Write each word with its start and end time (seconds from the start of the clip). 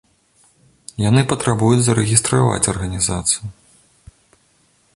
Яны 1.09 1.21
патрабуюць 1.33 1.83
зарэгістраваць 1.87 2.69
арганізацыю. 2.73 3.51